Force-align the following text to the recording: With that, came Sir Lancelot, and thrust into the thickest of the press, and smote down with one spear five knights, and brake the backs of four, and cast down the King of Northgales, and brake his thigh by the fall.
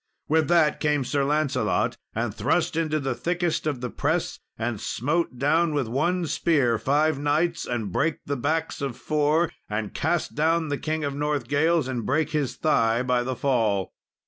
With 0.27 0.47
that, 0.47 0.79
came 0.79 1.03
Sir 1.03 1.23
Lancelot, 1.23 1.95
and 2.15 2.33
thrust 2.33 2.75
into 2.75 2.99
the 2.99 3.13
thickest 3.13 3.67
of 3.67 3.81
the 3.81 3.91
press, 3.91 4.39
and 4.57 4.81
smote 4.81 5.37
down 5.37 5.75
with 5.75 5.87
one 5.87 6.25
spear 6.25 6.79
five 6.79 7.19
knights, 7.19 7.67
and 7.67 7.91
brake 7.91 8.17
the 8.25 8.35
backs 8.35 8.81
of 8.81 8.97
four, 8.97 9.51
and 9.69 9.93
cast 9.93 10.33
down 10.33 10.69
the 10.69 10.79
King 10.79 11.03
of 11.03 11.13
Northgales, 11.13 11.87
and 11.87 12.03
brake 12.03 12.31
his 12.31 12.55
thigh 12.55 13.03
by 13.03 13.21
the 13.21 13.35
fall. 13.35 13.93